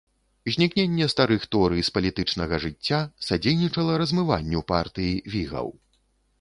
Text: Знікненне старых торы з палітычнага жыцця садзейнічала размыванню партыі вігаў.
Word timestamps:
Знікненне 0.53 1.05
старых 1.13 1.43
торы 1.55 1.77
з 1.89 1.93
палітычнага 1.97 2.55
жыцця 2.65 3.03
садзейнічала 3.29 4.01
размыванню 4.05 4.67
партыі 4.75 5.13
вігаў. 5.39 5.67